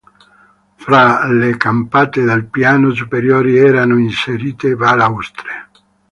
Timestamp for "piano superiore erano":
2.47-3.99